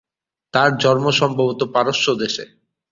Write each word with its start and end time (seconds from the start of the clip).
তার 0.53 0.69
জন্ম 0.77 1.05
সম্ভবত 1.11 1.61
পারস্য 1.73 2.05
দেশে। 2.15 2.43